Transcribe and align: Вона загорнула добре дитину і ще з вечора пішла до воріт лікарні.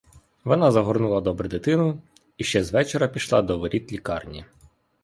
Вона 0.43 0.71
загорнула 0.71 1.21
добре 1.21 1.47
дитину 1.49 2.01
і 2.37 2.43
ще 2.43 2.63
з 2.63 2.71
вечора 2.71 3.07
пішла 3.07 3.41
до 3.41 3.57
воріт 3.59 3.91
лікарні. 3.91 4.45